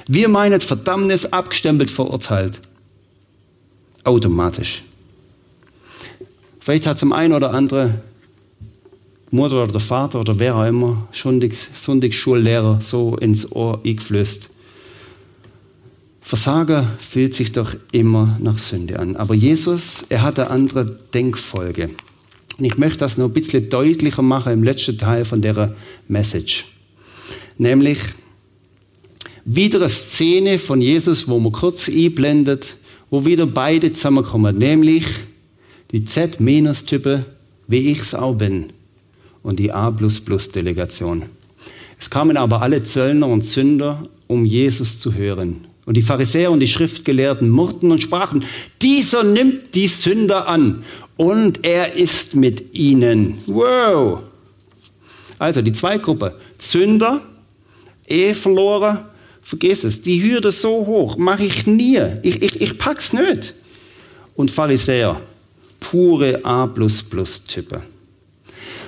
[0.07, 2.59] Wir meinen Verdammnis abgestempelt, verurteilt.
[4.03, 4.83] Automatisch.
[6.59, 8.01] Vielleicht hat zum einen oder anderen
[9.31, 14.49] Mutter oder Vater oder wer auch immer Sonntagsschullehrer so ins Ohr eingeflößt.
[16.19, 19.15] Versager fühlt sich doch immer nach Sünde an.
[19.15, 21.91] Aber Jesus, er hat eine andere Denkfolge.
[22.57, 25.75] Und ich möchte das noch ein bisschen deutlicher machen im letzten Teil von der
[26.07, 26.65] Message.
[27.57, 27.99] Nämlich,
[29.45, 32.77] wieder eine Szene von Jesus, wo man kurz einblendet,
[33.09, 35.05] wo wieder beide zusammenkommen, nämlich
[35.91, 37.25] die Z-Type,
[37.67, 38.73] wie ich es auch bin,
[39.43, 41.23] und die A-Delegation.
[41.97, 45.65] Es kamen aber alle Zöllner und Sünder, um Jesus zu hören.
[45.85, 48.43] Und die Pharisäer und die Schriftgelehrten murrten und sprachen,
[48.81, 50.83] dieser nimmt die Sünder an
[51.17, 53.39] und er ist mit ihnen.
[53.47, 54.21] Wow!
[55.39, 57.21] Also die zwei Gruppen, Sünder,
[58.07, 58.99] Ehe verloren
[59.47, 62.01] Vergiss es, die Hürde so hoch, mache ich nie.
[62.21, 63.53] Ich, ich, ich pack's nicht.
[64.35, 65.21] Und Pharisäer,
[65.79, 67.79] pure A++-Typen.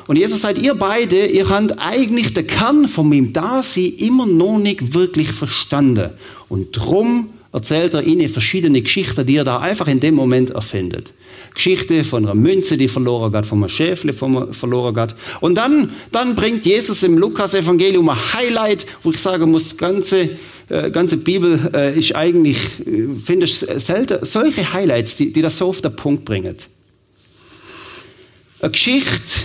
[0.07, 4.59] Und Jesus sagt, ihr beide, ihr habt eigentlich den Kern von meinem Dasein immer noch
[4.59, 6.09] nicht wirklich verstanden.
[6.49, 11.13] Und drum erzählt er ihnen verschiedene Geschichten, die er da einfach in dem Moment erfindet.
[11.59, 15.13] Geschichte von einer Münze, die verloren geht, von einem Schäfle, von verloren geht.
[15.41, 20.37] Und dann, dann bringt Jesus im Lukas-Evangelium ein Highlight, wo ich sagen muss, ganze,
[20.69, 25.57] äh, ganze Bibel äh, ist eigentlich, äh, finde ich selten, solche Highlights, die, die das
[25.57, 26.55] so auf den Punkt bringen.
[28.61, 29.41] Eine Geschichte,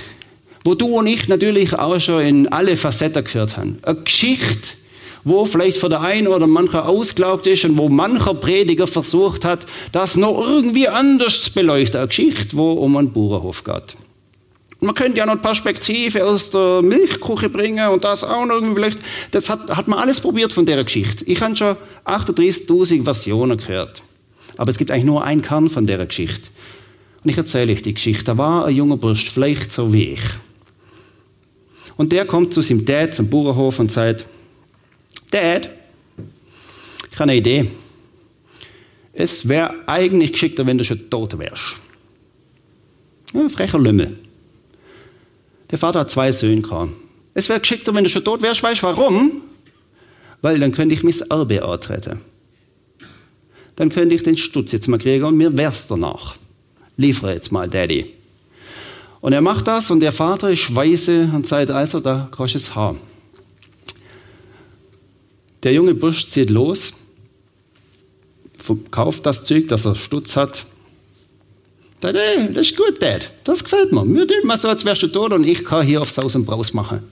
[0.62, 3.79] wo du und ich natürlich auch schon in alle Facetten gehört haben.
[3.83, 4.77] Eine Geschichte,
[5.24, 9.66] wo vielleicht für der einen oder mancher ausglaubt ist und wo mancher Prediger versucht hat,
[9.92, 11.98] das noch irgendwie anders zu beleuchten.
[11.98, 13.96] Eine Geschichte, wo um einen Bauernhof geht.
[14.80, 18.98] Man könnte ja noch Perspektive aus der Milchkuche bringen und das auch noch irgendwie vielleicht.
[19.30, 21.24] Das hat, hat man alles probiert von der Geschichte.
[21.24, 24.02] Ich habe schon 38.000 Versionen gehört.
[24.58, 26.50] Aber es gibt eigentlich nur einen Kern von der Geschichte.
[27.22, 28.24] Und ich erzähle euch die Geschichte.
[28.24, 30.22] Da war ein junger Bursch, vielleicht so wie ich.
[31.96, 34.26] Und der kommt zu seinem Dad zum Bauernhof und sagt,
[35.34, 35.68] Dad,
[37.10, 37.68] ich habe eine Idee.
[39.12, 41.74] Es wäre eigentlich geschickter, wenn du schon tot wärst.
[43.32, 44.16] Ja, frecher Lümmel.
[45.72, 46.92] Der Vater hat zwei Söhne gehabt.
[47.34, 48.62] Es wäre geschickter, wenn du schon tot wärst.
[48.62, 49.42] Weißt du warum?
[50.40, 52.20] Weil dann könnte ich mein Erbe antreten.
[53.74, 56.36] Dann könnte ich den Stutz jetzt mal kriegen und mir wär's danach.
[56.96, 58.14] Liefere jetzt mal, Daddy.
[59.20, 62.58] Und er macht das und der Vater ist weise und sagt, also, da kannst du
[62.58, 63.00] es haben.
[65.64, 66.92] Der junge Bursch zieht los,
[68.59, 70.66] verkauft das Zeug, das er Stutz hat.
[72.03, 73.31] Sagt, hey, das ist gut, Dad.
[73.44, 74.05] Das gefällt mir.
[74.05, 76.44] Mir tun mal so, als wärst du tot und ich kann hier auf Saus und
[76.44, 77.03] Braus machen.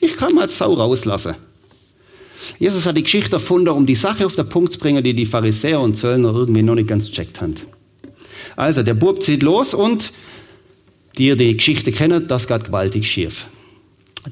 [0.00, 1.34] Ich kann mal Sau rauslassen.
[2.60, 5.26] Jesus hat die Geschichte erfunden, um die Sache auf den Punkt zu bringen, die die
[5.26, 7.56] Pharisäer und Zöllner irgendwie noch nicht ganz checkt haben.
[8.54, 10.12] Also, der Bub zieht los und
[11.18, 13.46] die ihr die Geschichte kennt, das geht gewaltig schief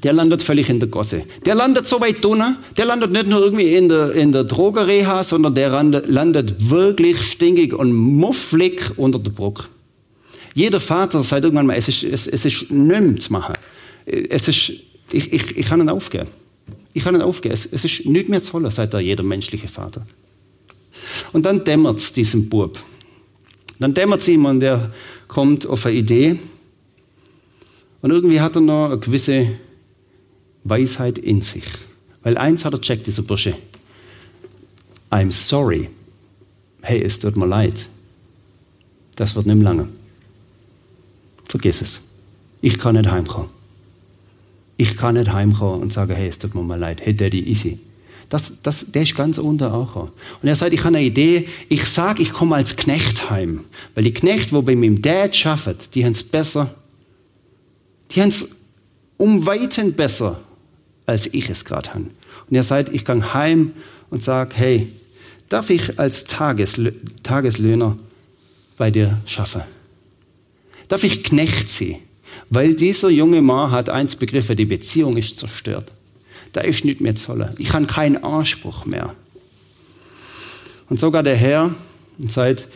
[0.03, 1.23] der landet völlig in der Gosse.
[1.45, 5.23] Der landet so weit unten, der landet nicht nur irgendwie in der, in der Drogereha,
[5.23, 9.65] sondern der landet wirklich stinkig und mufflig unter der Brücke.
[10.53, 13.53] Jeder Vater sagt irgendwann mal, es ist, es, es ist nichts zu machen.
[14.05, 14.71] Es ist,
[15.11, 16.27] ich, ich, ich kann ihn aufgeben.
[16.93, 17.53] Ich kann ihn aufgeben.
[17.53, 20.05] Es, es ist nichts mehr zu holen, sagt da jeder menschliche Vater.
[21.33, 22.79] Und dann dämmert es diesem Bub.
[23.79, 24.93] Dann dämmert es ihm und der
[25.27, 26.39] kommt auf eine Idee.
[28.01, 29.47] Und irgendwie hat er noch eine gewisse
[30.65, 31.63] Weisheit in sich.
[32.23, 33.55] Weil eins hat er checkt, dieser Bursche.
[35.11, 35.89] I'm sorry.
[36.81, 37.87] Hey, es tut mir leid.
[39.15, 39.87] Das wird nicht mehr lange.
[41.47, 42.01] Vergiss es.
[42.61, 43.49] Ich kann nicht heimkommen.
[44.77, 46.99] Ich kann nicht heimkommen und sagen, hey, es tut mir mal leid.
[47.05, 47.79] Hey, Daddy, easy.
[48.29, 49.95] Das, das, der ist ganz unter auch.
[49.95, 51.47] Und er sagt, ich habe eine Idee.
[51.69, 53.65] Ich sage, ich komme als Knecht heim.
[53.93, 56.73] Weil die Knechte, wo bei meinem Dad schaffen, die haben es besser.
[58.11, 58.55] Die haben es
[59.17, 60.41] um Weiten besser
[61.05, 62.05] als ich es gerade habe.
[62.49, 63.73] Und er sagt, ich gehe heim
[64.09, 64.87] und sage, hey,
[65.49, 66.91] darf ich als Tageslö
[67.23, 67.97] Tageslöhner
[68.77, 69.61] bei dir schaffen?
[70.87, 71.97] Darf ich Knecht sein?
[72.49, 75.91] Weil dieser junge Mann hat eins begriffen, die Beziehung ist zerstört.
[76.51, 77.33] Da ist nicht mehr zu.
[77.57, 79.15] Ich habe keinen Anspruch mehr.
[80.89, 81.73] Und sogar der Herr
[82.27, 82.67] sagt,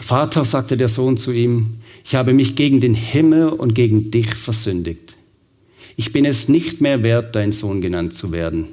[0.00, 4.34] Vater, sagte der Sohn zu ihm, ich habe mich gegen den Himmel und gegen dich
[4.34, 5.17] versündigt
[5.98, 8.68] ich bin es nicht mehr wert, dein Sohn genannt zu werden.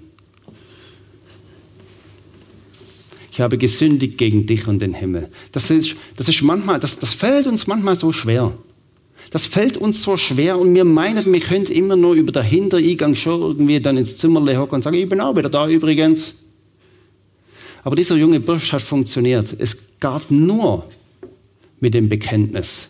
[3.32, 5.30] Ich habe gesündigt gegen dich und den Himmel.
[5.52, 8.56] Das ist, das ist manchmal, das, das fällt uns manchmal so schwer.
[9.32, 13.16] Das fällt uns so schwer und wir meinen, wir können immer nur über den Hintereingang
[13.16, 16.38] schon irgendwie dann ins Zimmer hocken und sagen, ich bin auch wieder da übrigens.
[17.84, 19.56] Aber dieser junge Bursch hat funktioniert.
[19.58, 20.88] Es gab nur
[21.80, 22.90] mit dem Bekenntnis.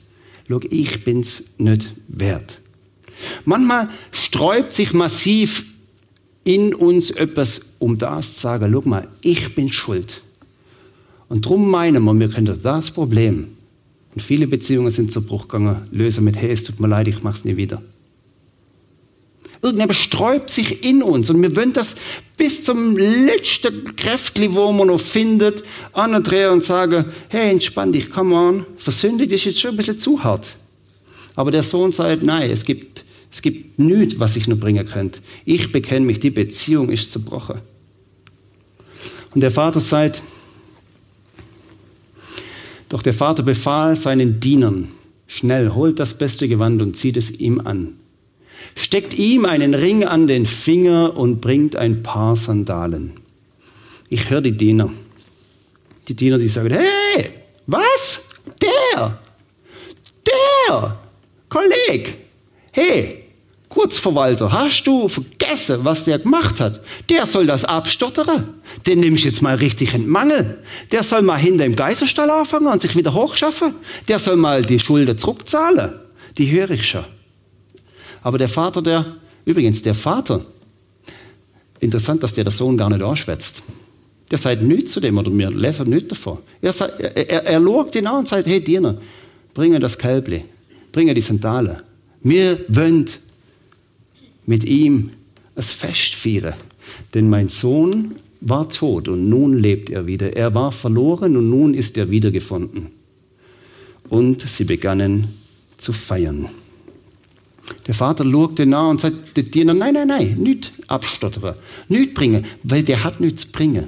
[0.50, 2.60] Schau, ich bin's nicht wert.
[3.46, 5.66] Manchmal sträubt sich massiv
[6.44, 10.22] in uns etwas, um das zu sagen, guck mal, ich bin schuld.
[11.28, 13.48] Und darum meinen wir, wir können das Problem,
[14.16, 17.44] und viele Beziehungen sind zu gegangen, lösen mit, hey, es tut mir leid, ich mach's
[17.44, 17.82] nie wieder.
[19.62, 21.96] Irgendetwas sträubt sich in uns und wir wollen das
[22.38, 28.36] bis zum letzten Kräftli, wo man noch findet, andrehen und sagen, hey, entspann dich, come
[28.36, 30.56] on, versündigt ist jetzt schon ein bisschen zu hart.
[31.36, 33.04] Aber der Sohn sagt, nein, es gibt
[33.36, 35.20] es gibt nichts, was ich nur bringen könnte.
[35.44, 37.60] Ich bekenne mich, die Beziehung ist zerbrochen.
[39.34, 40.22] Und der Vater sagt,
[42.88, 44.88] doch der Vater befahl seinen Dienern,
[45.28, 47.98] schnell holt das beste Gewand und zieht es ihm an.
[48.74, 53.20] Steckt ihm einen Ring an den Finger und bringt ein paar Sandalen.
[54.08, 54.94] Ich höre die Diener.
[56.08, 57.32] Die Diener, die sagen, hey,
[57.68, 58.22] was?
[58.62, 59.20] Der?
[60.26, 61.00] Der?
[61.50, 62.16] Kolleg?
[62.72, 63.25] Hey,
[63.76, 66.80] Kurzverwalter, hast du vergessen, was der gemacht hat?
[67.10, 68.54] Der soll das abstottern.
[68.86, 70.60] Den nimmst du jetzt mal richtig in Mangel.
[70.94, 73.76] Der soll mal hinter im Geiserstall anfangen und sich wieder hochschaffen.
[74.08, 75.92] Der soll mal die Schulden zurückzahlen.
[76.38, 77.04] Die höre ich schon.
[78.24, 80.46] Aber der Vater, der, übrigens, der Vater,
[81.82, 83.62] interessant, dass der der Sohn gar nicht anschwätzt.
[84.32, 86.38] Der sagt nichts zu dem oder mir lesen nichts davon.
[86.62, 88.98] Er, sagt, er, er, er schaut ihn an und sagt, hey Diener,
[89.54, 90.46] bringe das Kälble,
[90.94, 91.82] bringe die Sandalen.
[92.24, 93.10] Wir wollen
[94.46, 95.12] mit ihm
[95.56, 96.54] es Fest feiern.
[97.14, 100.36] Denn mein Sohn war tot und nun lebt er wieder.
[100.36, 102.88] Er war verloren und nun ist er wiedergefunden.
[104.10, 105.30] Und sie begannen
[105.78, 106.50] zu feiern.
[107.88, 111.56] Der Vater schaute nach und sagte der Diener, nein, nein, nein, nicht abstottern,
[111.90, 113.86] nicht bringen, weil der hat nichts bringen.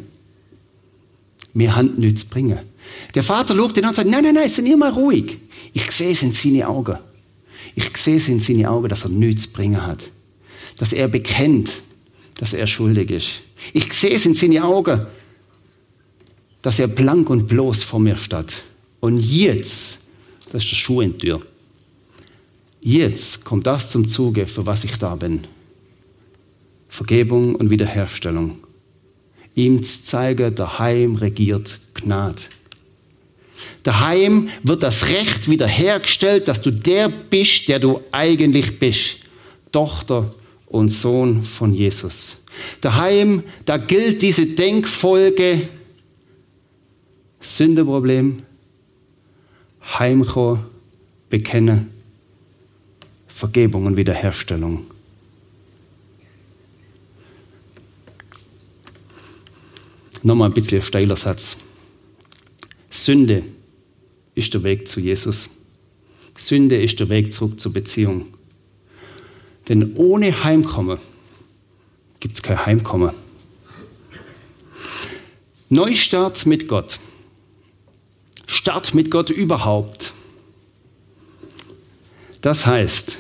[1.54, 2.58] Wir haben nichts bringen.
[3.14, 5.38] Der Vater schaute nach und sagte, nein, nein, nein, sind ihr mal ruhig.
[5.74, 6.98] Ich sehe es in seinen Augen.
[7.76, 10.12] Ich sehe es in seinen Augen, dass er nichts bringen hat
[10.78, 11.82] dass er bekennt,
[12.36, 13.42] dass er schuldig ist.
[13.74, 15.08] Ich sehe es in seine Augen,
[16.62, 18.64] dass er blank und bloß vor mir steht.
[19.00, 20.00] Und jetzt,
[20.52, 21.42] das ist der Schuh in Tür,
[22.82, 25.42] jetzt kommt das zum Zuge, für was ich da bin.
[26.90, 28.58] Vergebung und Wiederherstellung.
[29.56, 32.44] Ihm zu zeigen, daheim regiert Gnade.
[33.84, 39.18] Daheim wird das Recht wiederhergestellt, dass du der bist, der du eigentlich bist.
[39.72, 40.32] Tochter
[40.68, 42.44] und Sohn von Jesus.
[42.82, 45.70] Daheim, da gilt diese Denkfolge
[47.40, 48.44] Sündeproblem,
[49.82, 50.66] Heimkommen,
[51.30, 51.92] Bekennen,
[53.28, 54.86] Vergebung und Wiederherstellung.
[60.24, 61.58] Nochmal ein bisschen steiler Satz.
[62.90, 63.44] Sünde
[64.36, 65.50] ist der Weg zu Jesus.
[66.38, 68.37] Sünde ist der Weg zurück zur Beziehung.
[69.70, 70.98] Denn ohne Heimkommen
[72.20, 73.12] gibt es kein Heimkommen.
[75.70, 77.00] Neustart mit Gott.
[78.46, 80.14] Start mit Gott überhaupt.
[82.42, 83.18] Das heißt,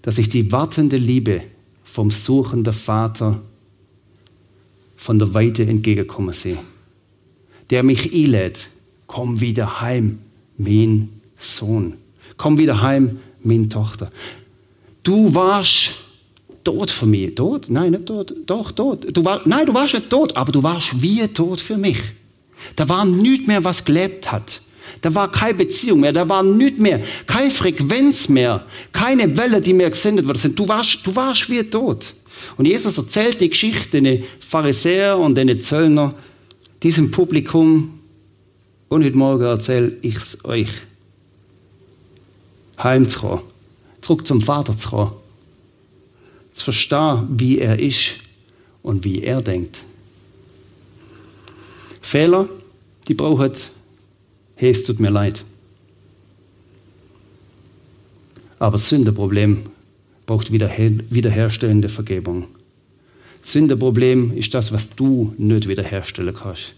[0.00, 1.42] dass ich die wartende Liebe
[1.84, 3.42] vom suchenden Vater
[4.96, 6.58] von der Weite entgegenkommen sehe.
[7.70, 8.70] Der mich einlädt,
[9.06, 10.20] komm wieder heim,
[10.56, 11.94] mein Sohn.
[12.38, 14.10] Komm wieder heim, meine Tochter.
[15.02, 15.92] Du warst
[16.64, 17.34] tot für mich.
[17.34, 17.68] Tot?
[17.68, 18.34] Nein, nicht tot.
[18.46, 19.06] Doch, tot.
[19.16, 21.98] Du war, nein, du warst nicht tot, aber du warst wie tot für mich.
[22.76, 24.60] Da war nichts mehr, was gelebt hat.
[25.00, 29.72] Da war keine Beziehung mehr, da war nichts mehr, keine Frequenz mehr, keine Welle, die
[29.72, 32.14] mir gesendet worden Du warst, du warst wie tot.
[32.56, 36.14] Und Jesus erzählt die Geschichte den Pharisäer und den Zöllner,
[36.82, 37.98] diesem Publikum.
[38.88, 40.68] Und heute Morgen erzähle ich es euch.
[42.78, 43.51] Heimzukommen
[44.02, 45.12] zurück zum Vater zu kommen.
[46.52, 48.16] Zu verstehen, wie er ist
[48.82, 49.82] und wie er denkt.
[52.02, 52.48] Fehler,
[53.08, 53.52] die brauchen,
[54.56, 55.44] hey, es tut mir leid.
[58.58, 59.62] Aber Sündeproblem
[60.26, 62.48] braucht wiederherstellende Vergebung.
[63.40, 66.74] Sündeproblem ist das, was du nicht wiederherstellen kannst.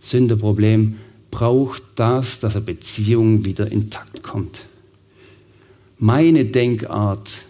[0.00, 0.98] Sündeproblem
[1.30, 4.62] braucht das, dass eine Beziehung wieder intakt kommt
[5.98, 7.44] meine Denkart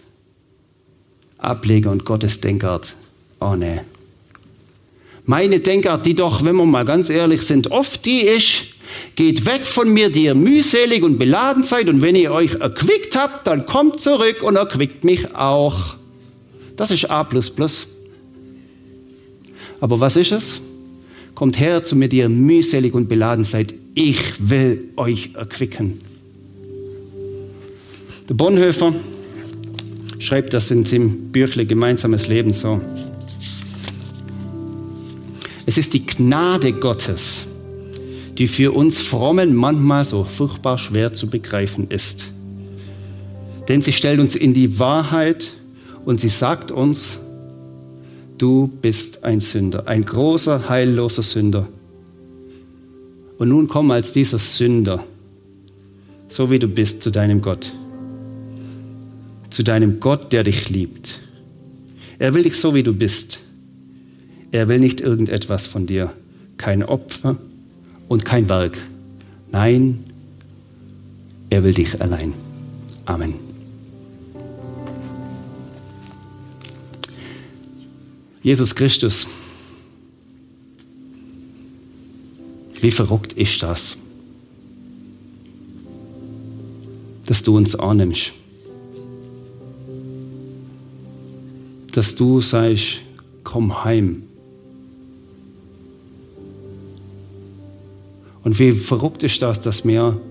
[1.37, 2.95] ablege und Gottes Denkart
[3.39, 3.83] annähe.
[5.25, 8.67] Meine Denkart, die doch, wenn wir mal ganz ehrlich sind, oft die ist,
[9.15, 13.17] geht weg von mir, die ihr mühselig und beladen seid, und wenn ihr euch erquickt
[13.17, 15.95] habt, dann kommt zurück und erquickt mich auch.
[16.77, 17.27] Das ist A.
[19.79, 20.61] Aber was ist es?
[21.35, 23.73] Kommt her zu mir, die ihr mühselig und beladen seid.
[23.93, 26.06] Ich will euch erquicken.
[28.29, 28.93] Der Bonhoeffer
[30.19, 32.81] schreibt das in seinem Büchle Gemeinsames Leben so.
[35.65, 37.47] Es ist die Gnade Gottes,
[38.37, 42.31] die für uns Frommen manchmal so furchtbar schwer zu begreifen ist.
[43.69, 45.53] Denn sie stellt uns in die Wahrheit
[46.03, 47.19] und sie sagt uns,
[48.37, 51.69] du bist ein Sünder, ein großer, heilloser Sünder.
[53.37, 55.03] Und nun komm als dieser Sünder,
[56.27, 57.71] so wie du bist, zu deinem Gott
[59.49, 61.21] zu deinem Gott, der dich liebt.
[62.19, 63.39] Er will dich so, wie du bist.
[64.51, 66.13] Er will nicht irgendetwas von dir,
[66.57, 67.37] kein Opfer
[68.07, 68.77] und kein Werk.
[69.51, 70.03] Nein,
[71.49, 72.33] er will dich allein.
[73.05, 73.35] Amen.
[78.41, 79.27] Jesus Christus,
[82.79, 83.97] wie verrückt ist das,
[87.25, 88.31] dass du uns annimmst
[91.97, 92.99] dass du sagst,
[93.43, 94.21] komm heim.
[98.43, 100.21] Und wie verrückt ist das, dass wir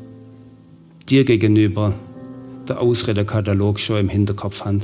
[1.09, 1.93] dir gegenüber
[2.69, 4.83] der Ausredekatalog schon im Hinterkopf haben.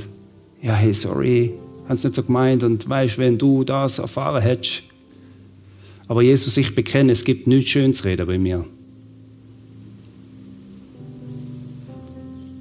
[0.61, 1.53] Ja, hey, sorry,
[1.87, 4.83] hast nicht so gemeint und weißt, wenn du das erfahren hättest.
[6.09, 8.65] Aber Jesus, ich bekenne, es gibt nichts Schönes reden bei mir.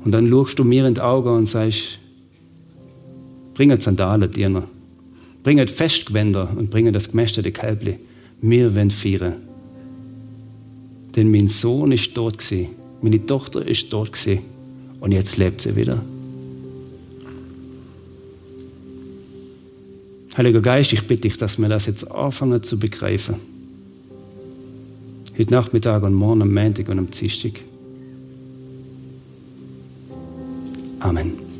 [0.04, 1.98] Und dann schaust du mir in die Augen und sagst,
[3.62, 4.64] bringe Sandalen, Diener.
[5.44, 7.96] Bringe Festgewänder und bringe das gemästete Kälbli.
[8.40, 9.34] Wir wollen feiern.
[11.14, 12.70] Denn mein Sohn ist dort gewesen.
[13.02, 14.40] Meine Tochter ist dort gewesen.
[14.98, 16.02] Und jetzt lebt sie wieder.
[20.36, 23.36] Heiliger Geist, ich bitte dich, dass wir das jetzt anfangen zu begreifen.
[25.38, 27.60] Heute Nachmittag und morgen am Montag und am Dienstag.
[30.98, 31.51] Amen.